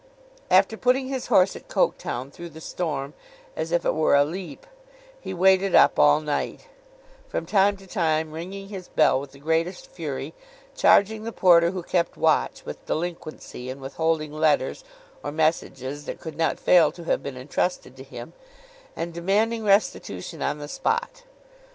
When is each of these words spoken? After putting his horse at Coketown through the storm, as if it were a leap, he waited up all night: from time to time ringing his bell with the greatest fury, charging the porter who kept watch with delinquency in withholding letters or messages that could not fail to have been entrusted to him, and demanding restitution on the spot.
After 0.49 0.77
putting 0.77 1.09
his 1.09 1.27
horse 1.27 1.55
at 1.55 1.67
Coketown 1.67 2.31
through 2.31 2.49
the 2.49 2.59
storm, 2.59 3.13
as 3.55 3.71
if 3.71 3.85
it 3.85 3.93
were 3.93 4.15
a 4.15 4.25
leap, 4.25 4.65
he 5.19 5.31
waited 5.31 5.75
up 5.75 5.99
all 5.99 6.21
night: 6.21 6.65
from 7.29 7.45
time 7.45 7.77
to 7.77 7.85
time 7.85 8.31
ringing 8.31 8.69
his 8.69 8.87
bell 8.87 9.19
with 9.19 9.31
the 9.31 9.37
greatest 9.37 9.85
fury, 9.85 10.33
charging 10.75 11.21
the 11.21 11.31
porter 11.31 11.69
who 11.69 11.83
kept 11.83 12.17
watch 12.17 12.65
with 12.65 12.83
delinquency 12.87 13.69
in 13.69 13.79
withholding 13.79 14.33
letters 14.33 14.83
or 15.21 15.31
messages 15.31 16.05
that 16.05 16.19
could 16.19 16.35
not 16.35 16.59
fail 16.59 16.91
to 16.93 17.03
have 17.03 17.21
been 17.21 17.37
entrusted 17.37 17.95
to 17.95 18.03
him, 18.03 18.33
and 18.95 19.13
demanding 19.13 19.63
restitution 19.63 20.41
on 20.41 20.57
the 20.57 20.67
spot. 20.67 21.25